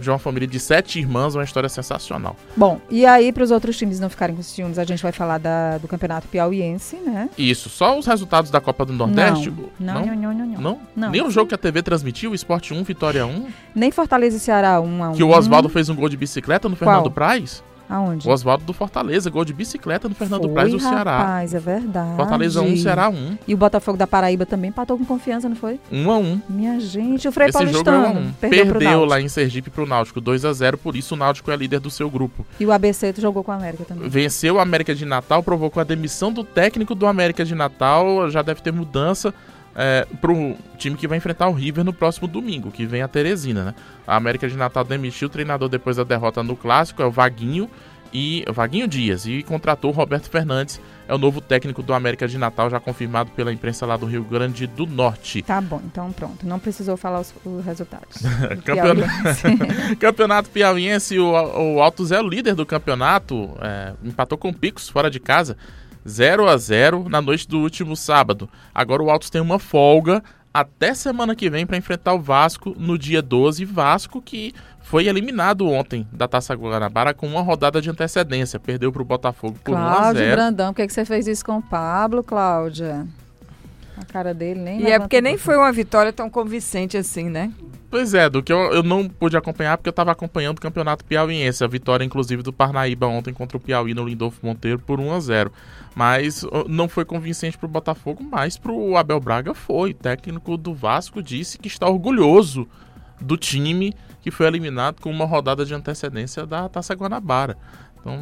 De 0.00 0.08
uma 0.08 0.18
família 0.18 0.48
de 0.48 0.58
sete 0.58 0.98
irmãs, 0.98 1.34
uma 1.34 1.44
história 1.44 1.68
sensacional. 1.68 2.34
Bom, 2.56 2.80
e 2.88 3.04
aí, 3.04 3.30
para 3.30 3.42
os 3.42 3.50
outros 3.50 3.76
times 3.76 4.00
não 4.00 4.08
ficarem 4.08 4.34
com 4.34 4.42
ciúmes, 4.42 4.78
a 4.78 4.84
gente 4.84 5.02
vai 5.02 5.12
falar 5.12 5.36
da- 5.36 5.76
do 5.76 5.86
Campeonato 5.86 6.26
Piauiense, 6.28 6.96
né? 6.96 7.28
Isso, 7.36 7.68
só 7.68 7.98
os 7.98 8.06
resultados 8.06 8.50
da 8.50 8.58
Copa 8.58 8.86
do 8.86 8.94
Nordeste? 8.94 9.52
Não, 9.78 10.06
não, 10.06 10.06
não, 10.06 10.16
não, 10.16 10.32
não. 10.32 10.46
não. 10.46 10.60
Não? 10.60 10.80
Não. 10.96 11.10
Nem 11.10 11.20
o 11.22 11.30
jogo 11.30 11.48
que 11.48 11.54
a 11.54 11.58
TV 11.58 11.82
transmitiu, 11.82 12.34
Esporte 12.34 12.72
1, 12.72 12.82
Vitória 12.84 13.26
1, 13.26 13.48
Nem 13.74 13.90
Fortaleza 13.90 14.38
e 14.38 14.40
Ceará 14.40 14.80
1 14.80 14.84
um 14.86 15.04
a 15.04 15.10
1 15.10 15.12
que 15.12 15.22
o 15.22 15.28
Oswaldo 15.28 15.68
fez 15.68 15.90
um 15.90 15.94
gol 15.94 16.08
de 16.08 16.16
bicicleta 16.16 16.66
no 16.66 16.74
Fernando 16.76 17.02
Qual? 17.02 17.10
Praz? 17.10 17.62
Aonde? 17.90 18.28
O 18.28 18.30
Oswaldo 18.30 18.64
do 18.64 18.72
Fortaleza, 18.72 19.28
gol 19.28 19.44
de 19.44 19.52
bicicleta 19.52 20.08
no 20.08 20.14
Fernando 20.14 20.42
Foi, 20.42 20.52
Praz 20.52 20.70
do 20.70 20.78
Ceará. 20.78 21.18
Rapaz, 21.18 21.54
é 21.54 21.58
verdade. 21.58 22.16
Fortaleza 22.16 22.62
1, 22.62 22.76
Ceará 22.76 23.08
1. 23.08 23.38
E 23.48 23.52
o 23.52 23.56
Botafogo 23.56 23.98
da 23.98 24.06
Paraíba 24.06 24.46
também 24.46 24.70
empatou 24.70 24.96
com 24.96 25.04
confiança, 25.04 25.48
não 25.48 25.56
foi? 25.56 25.80
1 25.90 26.10
a 26.10 26.18
1. 26.18 26.42
Minha 26.48 26.78
gente, 26.78 27.26
o 27.26 27.32
Frei 27.32 27.48
Esse 27.48 27.58
jogo 27.66 27.80
é 27.80 27.82
Paulistano 27.82 27.98
1 27.98 28.06
a 28.06 28.28
1. 28.28 28.32
perdeu, 28.34 28.66
Perdeu 28.66 29.04
lá 29.04 29.20
em 29.20 29.28
Sergipe 29.28 29.70
pro 29.70 29.86
Náutico 29.86 30.20
2 30.20 30.44
a 30.44 30.52
0, 30.52 30.78
por 30.78 30.94
isso 30.94 31.14
o 31.14 31.18
Náutico 31.18 31.50
é 31.50 31.56
líder 31.56 31.80
do 31.80 31.90
seu 31.90 32.08
grupo. 32.08 32.46
E 32.60 32.64
o 32.64 32.70
ABC 32.70 33.12
jogou 33.18 33.42
com 33.42 33.50
a 33.50 33.56
América 33.56 33.84
também. 33.84 34.08
Venceu 34.08 34.54
o 34.54 34.60
América 34.60 34.94
de 34.94 35.04
Natal, 35.04 35.42
provocou 35.42 35.80
a 35.80 35.84
demissão 35.84 36.32
do 36.32 36.44
técnico 36.44 36.94
do 36.94 37.06
América 37.06 37.44
de 37.44 37.54
Natal, 37.54 38.30
já 38.30 38.40
deve 38.40 38.62
ter 38.62 38.72
mudança 38.72 39.34
é, 39.74 40.06
pro 40.20 40.56
time 40.78 40.96
que 40.96 41.06
vai 41.06 41.18
enfrentar 41.18 41.48
o 41.48 41.52
River 41.52 41.84
no 41.84 41.92
próximo 41.92 42.26
domingo, 42.26 42.70
que 42.70 42.86
vem 42.86 43.02
a 43.02 43.08
Teresina, 43.08 43.64
né? 43.64 43.74
A 44.06 44.16
América 44.16 44.48
de 44.48 44.56
Natal 44.56 44.84
demitiu 44.84 45.26
o 45.26 45.30
treinador 45.30 45.68
depois 45.68 45.96
da 45.96 46.04
derrota 46.04 46.42
no 46.42 46.56
clássico, 46.56 47.02
é 47.02 47.06
o 47.06 47.10
Vaguinho 47.10 47.70
e 48.12 48.44
Vaguinho 48.52 48.88
Dias 48.88 49.24
e 49.24 49.40
contratou 49.44 49.92
o 49.92 49.94
Roberto 49.94 50.28
Fernandes, 50.28 50.80
é 51.06 51.14
o 51.14 51.18
novo 51.18 51.40
técnico 51.40 51.80
do 51.80 51.94
América 51.94 52.26
de 52.26 52.36
Natal, 52.38 52.68
já 52.68 52.80
confirmado 52.80 53.30
pela 53.30 53.52
imprensa 53.52 53.86
lá 53.86 53.96
do 53.96 54.04
Rio 54.06 54.24
Grande 54.24 54.66
do 54.66 54.84
Norte. 54.84 55.42
Tá 55.42 55.60
bom, 55.60 55.80
então 55.84 56.10
pronto. 56.12 56.44
Não 56.44 56.58
precisou 56.58 56.96
falar 56.96 57.20
os, 57.20 57.32
os 57.44 57.64
resultados. 57.64 58.16
do 58.56 58.62
Campeonato- 58.62 59.00
Piauiense. 59.00 59.94
campeonato 59.96 60.50
Piauiense, 60.50 61.18
o, 61.20 61.30
o 61.30 61.80
Altos 61.80 62.10
é 62.10 62.20
o 62.20 62.28
líder 62.28 62.56
do 62.56 62.66
campeonato, 62.66 63.50
é, 63.60 63.92
empatou 64.02 64.36
com 64.36 64.48
o 64.48 64.54
Picos 64.54 64.88
fora 64.88 65.08
de 65.08 65.20
casa, 65.20 65.56
0 66.08 66.48
a 66.48 66.56
0 66.56 67.08
na 67.08 67.20
noite 67.20 67.48
do 67.48 67.58
último 67.58 67.96
sábado. 67.96 68.48
Agora 68.74 69.02
o 69.02 69.10
Altos 69.10 69.30
tem 69.30 69.40
uma 69.40 69.58
folga 69.58 70.22
até 70.52 70.94
semana 70.94 71.36
que 71.36 71.48
vem 71.48 71.64
para 71.64 71.76
enfrentar 71.76 72.14
o 72.14 72.20
Vasco 72.20 72.74
no 72.76 72.98
dia 72.98 73.22
12. 73.22 73.64
Vasco 73.64 74.20
que 74.20 74.52
foi 74.80 75.06
eliminado 75.06 75.68
ontem 75.68 76.06
da 76.12 76.26
Taça 76.26 76.54
Guanabara 76.54 77.14
com 77.14 77.26
uma 77.26 77.42
rodada 77.42 77.80
de 77.80 77.88
antecedência, 77.88 78.58
perdeu 78.58 78.90
para 78.92 79.02
o 79.02 79.04
Botafogo 79.04 79.56
por 79.62 79.74
1 79.74 79.76
a 79.76 79.80
Cláudio 79.80 80.22
0. 80.22 80.36
Brandão, 80.36 80.72
por 80.72 80.76
que, 80.76 80.86
que 80.88 80.92
você 80.92 81.04
fez 81.04 81.28
isso 81.28 81.44
com 81.44 81.58
o 81.58 81.62
Pablo, 81.62 82.24
Cláudia? 82.24 83.06
A 83.96 84.04
cara 84.04 84.34
dele 84.34 84.60
nem 84.60 84.80
E 84.80 84.90
é 84.90 84.98
porque 84.98 85.20
nem 85.20 85.36
foi 85.36 85.56
uma 85.56 85.70
vitória 85.70 86.12
tão 86.12 86.28
convincente 86.28 86.96
assim, 86.96 87.28
né? 87.28 87.52
Pois 87.90 88.14
é, 88.14 88.30
do 88.30 88.40
que 88.40 88.52
eu, 88.52 88.72
eu 88.72 88.84
não 88.84 89.08
pude 89.08 89.36
acompanhar 89.36 89.76
porque 89.76 89.88
eu 89.88 89.92
estava 89.92 90.12
acompanhando 90.12 90.58
o 90.58 90.60
Campeonato 90.60 91.04
Piauiense, 91.04 91.64
a 91.64 91.66
vitória 91.66 92.04
inclusive 92.04 92.40
do 92.40 92.52
Parnaíba 92.52 93.08
ontem 93.08 93.34
contra 93.34 93.56
o 93.56 93.60
Piauí 93.60 93.94
no 93.94 94.04
Lindolfo 94.06 94.46
Monteiro 94.46 94.78
por 94.78 95.00
1 95.00 95.12
a 95.12 95.18
0. 95.20 95.52
Mas 95.92 96.46
não 96.68 96.88
foi 96.88 97.04
convincente 97.04 97.58
para 97.58 97.66
o 97.66 97.68
Botafogo, 97.68 98.22
mas 98.22 98.56
para 98.56 98.70
o 98.70 98.96
Abel 98.96 99.18
Braga 99.18 99.54
foi. 99.54 99.90
O 99.90 99.94
técnico 99.94 100.56
do 100.56 100.72
Vasco 100.72 101.20
disse 101.20 101.58
que 101.58 101.66
está 101.66 101.88
orgulhoso 101.88 102.68
do 103.20 103.36
time 103.36 103.92
que 104.22 104.30
foi 104.30 104.46
eliminado 104.46 105.00
com 105.00 105.10
uma 105.10 105.24
rodada 105.24 105.64
de 105.64 105.74
antecedência 105.74 106.46
da 106.46 106.68
Taça 106.68 106.94
Guanabara. 106.94 107.56
Então 108.00 108.14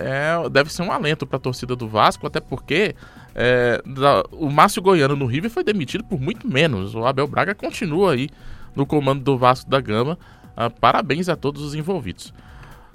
é, 0.00 0.48
deve 0.50 0.70
ser 0.70 0.82
um 0.82 0.92
alento 0.92 1.26
para 1.26 1.38
a 1.38 1.40
torcida 1.40 1.74
do 1.74 1.88
Vasco, 1.88 2.26
até 2.26 2.40
porque 2.40 2.94
é, 3.34 3.80
da- 3.86 4.22
o 4.32 4.50
Márcio 4.50 4.82
Goiano 4.82 5.16
no 5.16 5.24
River 5.24 5.50
foi 5.50 5.64
demitido 5.64 6.04
por 6.04 6.20
muito 6.20 6.46
menos. 6.46 6.94
O 6.94 7.06
Abel 7.06 7.26
Braga 7.26 7.54
continua 7.54 8.12
aí 8.12 8.28
no 8.74 8.86
comando 8.86 9.22
do 9.22 9.36
Vasco 9.38 9.70
da 9.70 9.80
Gama. 9.80 10.18
Ah, 10.56 10.70
parabéns 10.70 11.28
a 11.28 11.36
todos 11.36 11.62
os 11.62 11.74
envolvidos. 11.74 12.32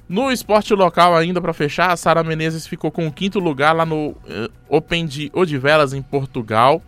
No 0.07 0.31
esporte 0.31 0.73
local, 0.73 1.15
ainda 1.15 1.39
para 1.39 1.53
fechar, 1.53 1.91
a 1.91 1.97
Sara 1.97 2.23
Menezes 2.23 2.65
ficou 2.65 2.89
com 2.89 3.05
o 3.05 3.11
quinto 3.11 3.39
lugar 3.39 3.75
lá 3.75 3.85
no 3.85 4.15
eh, 4.27 4.49
Open 4.67 5.05
de 5.05 5.29
Odivelas, 5.35 5.93
em 5.93 6.01
Portugal. 6.01 6.81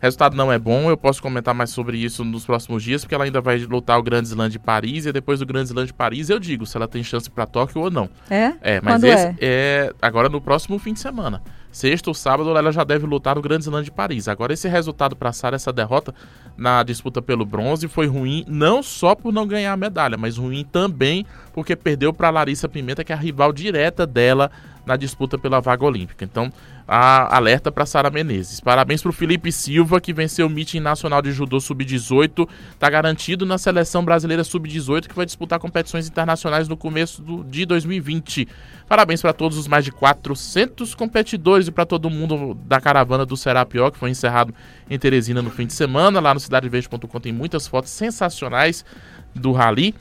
Resultado 0.00 0.34
não 0.34 0.50
é 0.50 0.58
bom, 0.58 0.88
eu 0.88 0.96
posso 0.96 1.20
comentar 1.20 1.54
mais 1.54 1.70
sobre 1.70 1.98
isso 1.98 2.24
nos 2.24 2.46
próximos 2.46 2.82
dias, 2.82 3.02
porque 3.02 3.14
ela 3.14 3.24
ainda 3.24 3.40
vai 3.40 3.58
lutar 3.58 3.98
o 3.98 4.02
Grand 4.02 4.22
Slam 4.22 4.48
de 4.48 4.58
Paris, 4.58 5.04
e 5.04 5.12
depois 5.12 5.40
do 5.40 5.46
Grand 5.46 5.64
Slam 5.64 5.84
de 5.84 5.92
Paris 5.92 6.30
eu 6.30 6.38
digo 6.38 6.64
se 6.64 6.74
ela 6.74 6.88
tem 6.88 7.04
chance 7.04 7.28
para 7.28 7.46
Tóquio 7.46 7.82
ou 7.82 7.90
não. 7.90 8.08
É? 8.30 8.54
É, 8.62 8.80
mas 8.80 8.94
Quando 8.94 9.04
esse 9.04 9.26
é? 9.26 9.36
é? 9.40 9.92
agora 10.00 10.30
no 10.30 10.40
próximo 10.40 10.78
fim 10.78 10.94
de 10.94 11.00
semana. 11.00 11.42
Sexta 11.70 12.10
ou 12.10 12.14
sábado 12.14 12.56
ela 12.56 12.72
já 12.72 12.82
deve 12.82 13.06
lutar 13.06 13.36
no 13.36 13.42
Grande 13.42 13.64
Slam 13.64 13.82
de 13.82 13.92
Paris. 13.92 14.26
Agora 14.26 14.52
esse 14.52 14.66
resultado 14.68 15.14
para 15.14 15.32
Sara, 15.32 15.54
essa 15.54 15.72
derrota 15.72 16.12
na 16.56 16.82
disputa 16.82 17.22
pelo 17.22 17.44
bronze 17.44 17.86
foi 17.86 18.06
ruim 18.06 18.44
não 18.48 18.82
só 18.82 19.14
por 19.14 19.32
não 19.32 19.46
ganhar 19.46 19.72
a 19.72 19.76
medalha, 19.76 20.16
mas 20.16 20.36
ruim 20.36 20.64
também 20.64 21.24
porque 21.52 21.76
perdeu 21.76 22.12
para 22.12 22.30
Larissa 22.30 22.68
Pimenta, 22.68 23.04
que 23.04 23.12
é 23.12 23.14
a 23.14 23.18
rival 23.18 23.52
direta 23.52 24.06
dela 24.06 24.50
na 24.90 24.96
disputa 24.96 25.38
pela 25.38 25.60
vaga 25.60 25.84
olímpica. 25.84 26.24
Então, 26.24 26.52
alerta 26.86 27.70
para 27.70 27.86
Sara 27.86 28.10
Menezes. 28.10 28.60
Parabéns 28.60 29.00
para 29.00 29.10
o 29.10 29.12
Felipe 29.12 29.52
Silva, 29.52 30.00
que 30.00 30.12
venceu 30.12 30.48
o 30.48 30.50
meeting 30.50 30.80
nacional 30.80 31.22
de 31.22 31.30
judô 31.30 31.60
sub-18, 31.60 32.48
está 32.72 32.90
garantido 32.90 33.46
na 33.46 33.56
seleção 33.56 34.04
brasileira 34.04 34.42
sub-18 34.42 35.06
que 35.06 35.14
vai 35.14 35.24
disputar 35.24 35.60
competições 35.60 36.08
internacionais 36.08 36.66
no 36.66 36.76
começo 36.76 37.22
do, 37.22 37.44
de 37.44 37.64
2020. 37.64 38.48
Parabéns 38.88 39.22
para 39.22 39.32
todos 39.32 39.56
os 39.56 39.68
mais 39.68 39.84
de 39.84 39.92
400 39.92 40.92
competidores 40.96 41.68
e 41.68 41.70
para 41.70 41.86
todo 41.86 42.10
mundo 42.10 42.54
da 42.66 42.80
caravana 42.80 43.24
do 43.24 43.36
Serapió, 43.36 43.92
que 43.92 43.98
foi 43.98 44.10
encerrado 44.10 44.52
em 44.88 44.98
Teresina 44.98 45.40
no 45.40 45.50
fim 45.50 45.66
de 45.66 45.72
semana. 45.72 46.18
Lá 46.18 46.34
no 46.34 46.40
cidadeverde.com 46.40 47.20
tem 47.20 47.32
muitas 47.32 47.68
fotos 47.68 47.90
sensacionais 47.90 48.84
do 49.32 49.52
rally. 49.52 49.94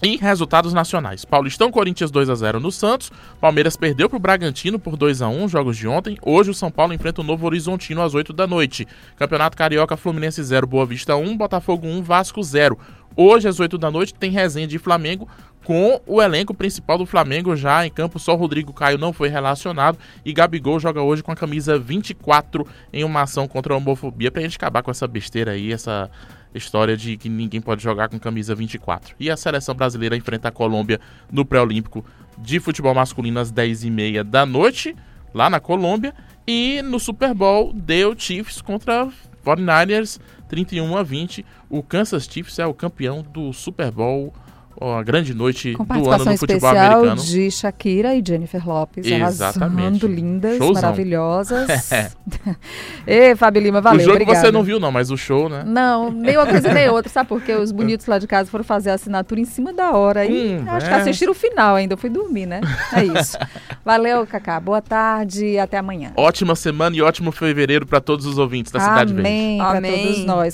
E 0.00 0.16
resultados 0.16 0.72
nacionais. 0.72 1.24
Paulistão 1.24 1.72
Corinthians 1.72 2.12
2 2.12 2.30
a 2.30 2.34
0 2.36 2.60
no 2.60 2.70
Santos. 2.70 3.10
Palmeiras 3.40 3.76
perdeu 3.76 4.08
para 4.08 4.16
o 4.16 4.20
Bragantino 4.20 4.78
por 4.78 4.96
2 4.96 5.22
a 5.22 5.28
1 5.28 5.48
jogos 5.48 5.76
de 5.76 5.88
ontem. 5.88 6.16
Hoje 6.22 6.50
o 6.50 6.54
São 6.54 6.70
Paulo 6.70 6.92
enfrenta 6.92 7.20
o 7.20 7.24
Novo 7.24 7.44
Horizontino 7.44 8.00
às 8.00 8.14
8 8.14 8.32
da 8.32 8.46
noite. 8.46 8.86
Campeonato 9.16 9.56
Carioca 9.56 9.96
Fluminense 9.96 10.40
0, 10.40 10.68
Boa 10.68 10.86
Vista 10.86 11.16
1, 11.16 11.36
Botafogo 11.36 11.88
1, 11.88 12.00
Vasco 12.04 12.40
0. 12.40 12.78
Hoje 13.16 13.48
às 13.48 13.58
8 13.58 13.76
da 13.76 13.90
noite 13.90 14.14
tem 14.14 14.30
resenha 14.30 14.68
de 14.68 14.78
Flamengo 14.78 15.28
com 15.64 16.00
o 16.06 16.22
elenco 16.22 16.54
principal 16.54 16.96
do 16.96 17.04
Flamengo 17.04 17.56
já 17.56 17.84
em 17.84 17.90
campo. 17.90 18.20
Só 18.20 18.36
Rodrigo 18.36 18.72
Caio 18.72 18.98
não 18.98 19.12
foi 19.12 19.28
relacionado 19.28 19.98
e 20.24 20.32
Gabigol 20.32 20.78
joga 20.78 21.02
hoje 21.02 21.24
com 21.24 21.32
a 21.32 21.36
camisa 21.36 21.76
24 21.76 22.64
em 22.92 23.02
uma 23.02 23.22
ação 23.22 23.48
contra 23.48 23.74
a 23.74 23.76
homofobia 23.76 24.30
pra 24.30 24.42
gente 24.42 24.56
acabar 24.56 24.84
com 24.84 24.92
essa 24.92 25.08
besteira 25.08 25.50
aí, 25.50 25.72
essa 25.72 26.08
história 26.54 26.96
de 26.96 27.16
que 27.16 27.28
ninguém 27.28 27.60
pode 27.60 27.82
jogar 27.82 28.08
com 28.08 28.18
camisa 28.18 28.54
24. 28.54 29.14
E 29.18 29.30
a 29.30 29.36
seleção 29.36 29.74
brasileira 29.74 30.16
enfrenta 30.16 30.48
a 30.48 30.52
Colômbia 30.52 31.00
no 31.30 31.44
pré-olímpico 31.44 32.04
de 32.38 32.60
futebol 32.60 32.94
masculino 32.94 33.40
às 33.40 33.52
10h30 33.52 34.22
da 34.22 34.46
noite, 34.46 34.94
lá 35.34 35.50
na 35.50 35.60
Colômbia. 35.60 36.14
E 36.46 36.80
no 36.82 36.98
Super 36.98 37.34
Bowl 37.34 37.72
deu 37.72 38.14
Chiefs 38.18 38.62
contra 38.62 39.08
49ers 39.44 40.18
31 40.48 40.96
a 40.96 41.02
20. 41.02 41.44
O 41.68 41.82
Kansas 41.82 42.24
Chiefs 42.24 42.58
é 42.58 42.66
o 42.66 42.74
campeão 42.74 43.22
do 43.22 43.52
Super 43.52 43.90
Bowl, 43.90 44.32
a 44.80 45.02
grande 45.02 45.34
noite 45.34 45.74
do 45.74 46.10
ano 46.10 46.24
no 46.24 46.36
futebol 46.36 46.70
especial 46.70 46.92
americano. 47.00 47.22
de 47.22 47.50
Shakira 47.50 48.14
e 48.14 48.22
Jennifer 48.26 48.66
Lopes. 48.66 49.06
Exatamente. 49.06 49.80
Arrasando, 49.82 50.06
lindas, 50.06 50.56
Showzão. 50.58 50.74
maravilhosas. 50.82 51.68
Ê, 53.06 53.34
Fabi 53.36 53.60
Lima, 53.60 53.80
valeu, 53.80 54.00
o 54.00 54.02
jogo 54.02 54.12
obrigada. 54.16 54.40
você 54.40 54.52
não 54.52 54.62
viu 54.62 54.78
não, 54.78 54.92
mas 54.92 55.10
o 55.10 55.16
show, 55.16 55.48
né? 55.48 55.64
Não, 55.66 56.10
nem 56.10 56.36
uma 56.36 56.46
coisa 56.46 56.72
nem 56.72 56.88
outra, 56.90 57.10
sabe 57.10 57.28
por 57.28 57.40
quê? 57.42 57.52
Os 57.54 57.72
bonitos 57.72 58.06
lá 58.06 58.18
de 58.18 58.26
casa 58.26 58.50
foram 58.50 58.64
fazer 58.64 58.90
a 58.90 58.94
assinatura 58.94 59.40
em 59.40 59.44
cima 59.44 59.72
da 59.72 59.92
hora. 59.92 60.24
E 60.24 60.38
Hum, 60.58 60.64
acho 60.68 60.86
é. 60.86 60.88
que 60.88 60.94
assistiram 60.94 61.32
o 61.32 61.34
final 61.34 61.74
ainda, 61.76 61.94
eu 61.94 61.98
fui 61.98 62.10
dormir, 62.10 62.46
né? 62.46 62.60
É 62.92 63.04
isso. 63.04 63.36
Valeu, 63.84 64.26
Cacá. 64.26 64.60
Boa 64.60 64.80
tarde 64.80 65.44
e 65.44 65.58
até 65.58 65.78
amanhã. 65.78 66.12
Ótima 66.16 66.54
semana 66.54 66.94
e 66.96 67.02
ótimo 67.02 67.32
fevereiro 67.32 67.86
para 67.86 68.00
todos 68.00 68.26
os 68.26 68.38
ouvintes 68.38 68.70
da 68.72 68.80
Cidade 68.80 69.12
Verde. 69.12 69.28
Amém 69.28 69.58
para 69.58 69.78
Amém. 69.78 70.06
todos 70.06 70.24
nós. 70.24 70.46